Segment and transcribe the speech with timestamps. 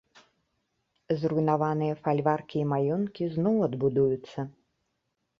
[1.19, 4.39] Зруйнаваныя фальваркі і маёнткі зноў адбудуюцца.